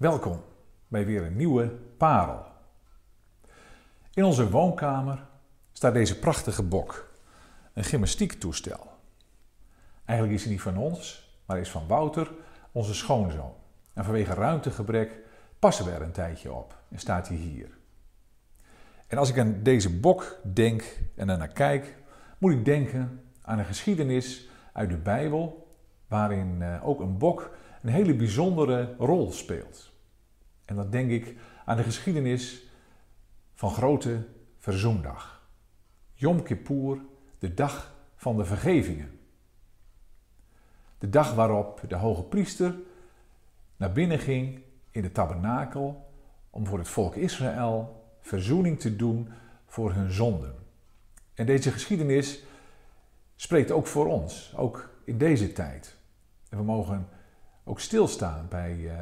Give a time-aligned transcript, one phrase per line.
[0.00, 0.42] Welkom
[0.88, 2.46] bij weer een nieuwe parel.
[4.14, 5.26] In onze woonkamer
[5.72, 7.12] staat deze prachtige bok,
[7.72, 8.86] een gymnastiektoestel.
[10.04, 12.30] Eigenlijk is hij niet van ons, maar is van Wouter,
[12.72, 13.52] onze schoonzoon.
[13.92, 15.18] En vanwege ruimtegebrek
[15.58, 17.78] passen we er een tijdje op en staat hij hier.
[19.06, 21.96] En als ik aan deze bok denk en naar kijk,
[22.38, 25.74] moet ik denken aan een geschiedenis uit de Bijbel,
[26.08, 27.50] waarin eh, ook een bok
[27.82, 29.89] een hele bijzondere rol speelt.
[30.70, 32.62] En dan denk ik aan de geschiedenis
[33.54, 34.26] van Grote
[34.58, 35.48] Verzoendag.
[36.14, 37.00] Yom Kippur,
[37.38, 39.18] de dag van de vergevingen.
[40.98, 42.74] De dag waarop de hoge priester
[43.76, 46.12] naar binnen ging in de tabernakel
[46.50, 49.28] om voor het volk Israël verzoening te doen
[49.66, 50.54] voor hun zonden.
[51.34, 52.42] En deze geschiedenis
[53.36, 55.96] spreekt ook voor ons, ook in deze tijd.
[56.48, 57.08] En we mogen
[57.64, 58.92] ook stilstaan bij uh,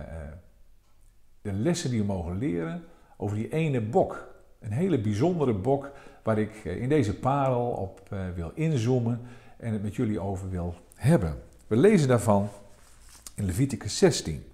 [1.48, 2.84] de lessen die we mogen leren
[3.16, 4.28] over die ene bok.
[4.60, 5.90] Een hele bijzondere bok
[6.22, 9.20] waar ik eh, in deze parel op eh, wil inzoomen
[9.56, 11.42] en het met jullie over wil hebben.
[11.66, 12.48] We lezen daarvan
[13.34, 14.44] in Leviticus 16.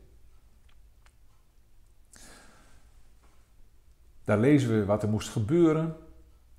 [4.25, 5.97] Daar lezen we wat er moest gebeuren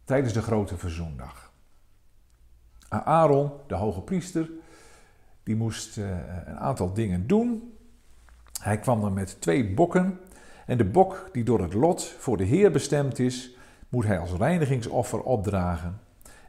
[0.04, 1.54] tijdens de grote verzoendag.
[2.90, 4.50] Aaron, de hoge priester,
[5.44, 6.10] die moest eh,
[6.46, 7.75] een aantal dingen doen.
[8.66, 10.20] Hij kwam dan met twee bokken.
[10.66, 13.56] En de bok die door het lot voor de Heer bestemd is,
[13.90, 16.00] moet hij als reinigingsoffer opdragen.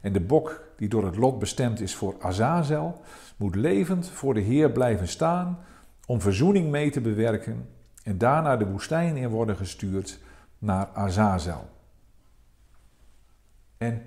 [0.01, 3.01] En de bok die door het lot bestemd is voor Azazel,
[3.35, 5.59] moet levend voor de Heer blijven staan
[6.05, 7.69] om verzoening mee te bewerken
[8.03, 10.19] en daarna de woestijn in worden gestuurd
[10.57, 11.69] naar Azazel.
[13.77, 14.01] En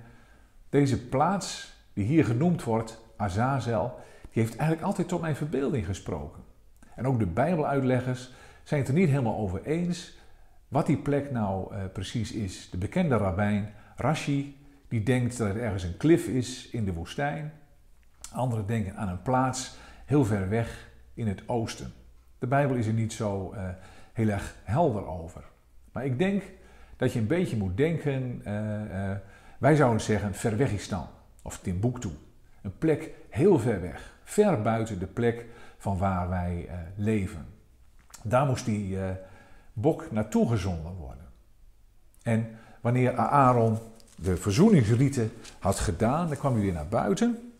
[0.69, 6.50] deze plaats die hier genoemd wordt, Azazel, die heeft eigenlijk altijd tot mijn verbeelding gesproken.
[6.95, 8.31] En ook de Bijbeluitleggers
[8.63, 10.19] zijn het er niet helemaal over eens
[10.67, 12.69] wat die plek nou uh, precies is.
[12.69, 17.53] De bekende rabbijn Rashi, die denkt dat het ergens een klif is in de woestijn.
[18.33, 21.93] Anderen denken aan een plaats heel ver weg in het oosten.
[22.39, 23.69] De Bijbel is er niet zo uh,
[24.13, 25.43] heel erg helder over.
[25.91, 26.43] Maar ik denk
[26.97, 29.11] dat je een beetje moet denken, uh,
[29.57, 31.07] wij zouden zeggen Verwegistan
[31.41, 32.09] of Timbuktu.
[32.61, 35.45] Een plek heel ver weg, ver buiten de plek
[35.81, 37.45] van waar wij leven.
[38.23, 39.09] Daar moest die uh,
[39.73, 41.25] bok naartoe gezonden worden.
[42.23, 42.47] En
[42.81, 43.77] wanneer Aaron
[44.15, 47.53] de verzoeningsrieten had gedaan, dan kwam hij weer naar buiten.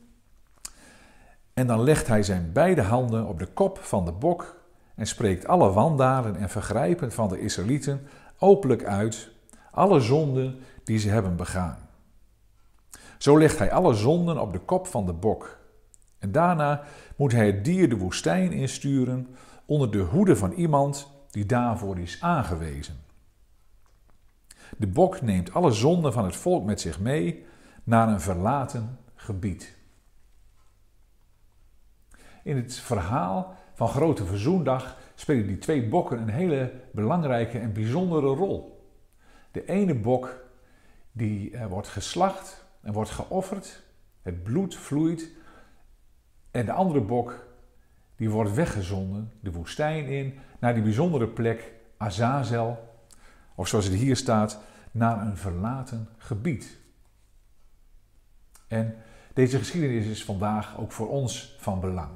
[1.54, 4.56] En dan legt hij zijn beide handen op de kop van de bok
[4.96, 8.08] en spreekt alle wandalen en vergrijpen van de Israëlieten
[8.40, 9.30] openlijk uit,
[9.72, 11.78] alle zonden die ze hebben begaan.
[13.18, 15.60] Zo legt hij alle zonden op de kop van de bok.
[16.22, 16.84] En daarna
[17.16, 22.22] moet hij het dier de woestijn insturen onder de hoede van iemand die daarvoor is
[22.22, 22.96] aangewezen.
[24.78, 27.46] De bok neemt alle zonden van het volk met zich mee
[27.84, 29.78] naar een verlaten gebied.
[32.44, 38.28] In het verhaal van Grote Verzoendag spelen die twee bokken een hele belangrijke en bijzondere
[38.28, 38.86] rol.
[39.52, 40.44] De ene bok
[41.12, 43.84] die eh, wordt geslacht en wordt geofferd,
[44.22, 45.30] het bloed vloeit,
[46.52, 47.46] en de andere bok
[48.16, 52.90] die wordt weggezonden de woestijn in naar die bijzondere plek Azazel,
[53.56, 54.60] of zoals het hier staat,
[54.92, 56.80] naar een verlaten gebied.
[58.68, 58.96] En
[59.34, 62.12] deze geschiedenis is vandaag ook voor ons van belang.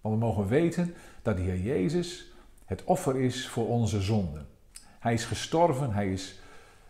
[0.00, 2.32] Want we mogen weten dat de Heer Jezus
[2.64, 4.46] het offer is voor onze zonden.
[4.98, 6.40] Hij is gestorven, hij is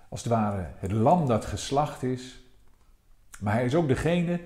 [0.08, 2.42] als het ware het lam dat geslacht is.
[3.40, 4.40] Maar hij is ook degene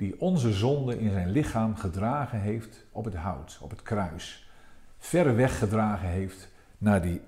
[0.00, 4.50] die onze zonde in zijn lichaam gedragen heeft op het hout, op het kruis.
[4.98, 7.20] Ver weggedragen heeft naar die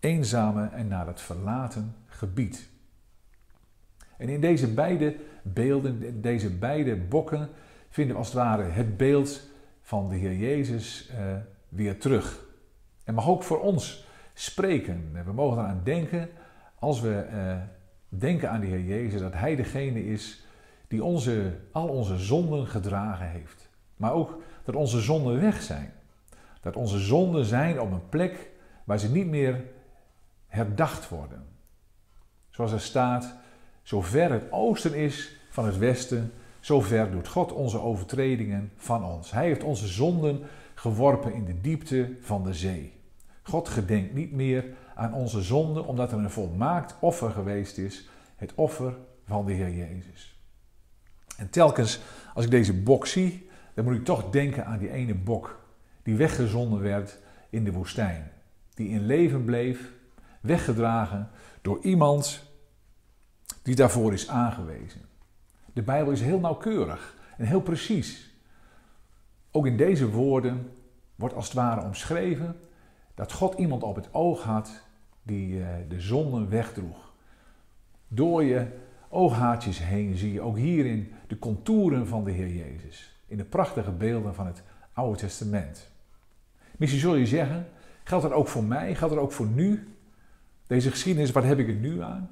[0.00, 2.68] eenzame en naar het verlaten gebied.
[4.16, 7.48] En in deze beide beelden, deze beide bokken,
[7.88, 9.48] vinden we als het ware het beeld
[9.80, 11.18] van de Heer Jezus uh,
[11.68, 12.44] weer terug.
[13.04, 15.24] En mag ook voor ons spreken.
[15.24, 16.28] We mogen eraan denken,
[16.78, 17.56] als we uh,
[18.08, 20.41] denken aan de Heer Jezus, dat Hij degene is
[20.92, 23.68] die onze, al onze zonden gedragen heeft.
[23.96, 25.92] Maar ook dat onze zonden weg zijn.
[26.60, 28.50] Dat onze zonden zijn op een plek
[28.84, 29.64] waar ze niet meer
[30.46, 31.44] herdacht worden.
[32.50, 33.34] Zoals er staat,
[33.82, 39.30] zover het oosten is van het westen, zover doet God onze overtredingen van ons.
[39.30, 40.42] Hij heeft onze zonden
[40.74, 43.00] geworpen in de diepte van de zee.
[43.42, 44.64] God gedenkt niet meer
[44.94, 48.96] aan onze zonden, omdat er een volmaakt offer geweest is, het offer
[49.26, 50.41] van de Heer Jezus.
[51.42, 52.00] En telkens
[52.34, 55.60] als ik deze bok zie, dan moet ik toch denken aan die ene bok
[56.02, 57.18] die weggezonden werd
[57.50, 58.30] in de woestijn.
[58.74, 59.92] Die in leven bleef,
[60.40, 61.30] weggedragen
[61.62, 62.50] door iemand
[63.62, 65.00] die daarvoor is aangewezen.
[65.72, 68.34] De Bijbel is heel nauwkeurig en heel precies.
[69.50, 70.70] Ook in deze woorden
[71.14, 72.60] wordt als het ware omschreven
[73.14, 74.82] dat God iemand op het oog had
[75.22, 77.12] die eh, de zonde wegdroeg.
[78.08, 78.81] Door je
[79.12, 83.16] ooghaartjes heen zie je ook hierin de contouren van de Heer Jezus.
[83.26, 84.62] In de prachtige beelden van het
[84.92, 85.90] Oude Testament.
[86.76, 87.66] Misschien zul je zeggen,
[88.04, 88.94] geldt dat ook voor mij?
[88.94, 89.96] Geldt dat ook voor nu?
[90.66, 92.30] Deze geschiedenis, wat heb ik er nu aan?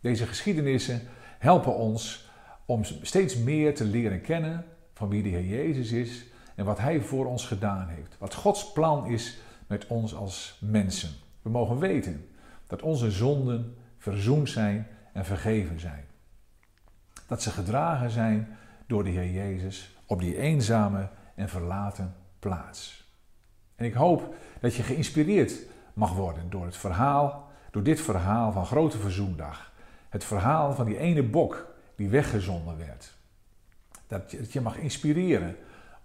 [0.00, 1.00] Deze geschiedenissen
[1.38, 2.30] helpen ons
[2.66, 4.64] om steeds meer te leren kennen
[4.94, 6.24] van wie de Heer Jezus is
[6.54, 8.16] en wat Hij voor ons gedaan heeft.
[8.18, 11.10] Wat Gods plan is met ons als mensen.
[11.42, 12.28] We mogen weten
[12.66, 16.04] dat onze zonden verzoend zijn en vergeven zijn.
[17.26, 18.56] Dat ze gedragen zijn
[18.86, 23.10] door de Heer Jezus op die eenzame en verlaten plaats.
[23.74, 25.54] En ik hoop dat je geïnspireerd
[25.92, 29.72] mag worden door het verhaal, door dit verhaal van Grote Verzoendag.
[30.08, 33.14] Het verhaal van die ene bok die weggezonden werd.
[34.06, 35.56] Dat je, dat je mag inspireren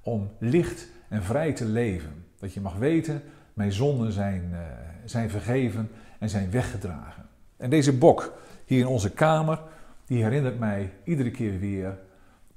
[0.01, 2.25] om licht en vrij te leven.
[2.39, 3.23] Dat je mag weten,
[3.53, 4.59] mijn zonden zijn, uh,
[5.05, 7.25] zijn vergeven en zijn weggedragen.
[7.57, 8.37] En deze bok
[8.67, 9.61] hier in onze kamer,
[10.05, 11.99] die herinnert mij iedere keer weer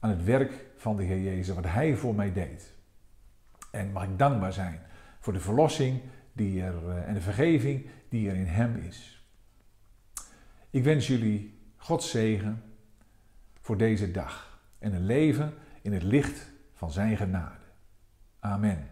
[0.01, 2.75] aan het werk van de Heer Jezus, wat Hij voor mij deed.
[3.71, 4.81] En mag ik dankbaar zijn
[5.21, 6.01] voor de verlossing
[6.33, 9.25] die er, uh, en de vergeving die er in Hem is.
[10.71, 12.63] Ik wens jullie Gods zegen
[13.61, 17.65] voor deze dag en een leven in het licht van Zijn genade.
[18.41, 18.89] Amen.